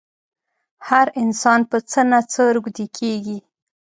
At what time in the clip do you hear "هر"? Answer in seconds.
0.87-1.07